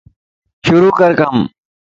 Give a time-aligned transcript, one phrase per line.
[0.65, 1.35] شروع ڪر ڪم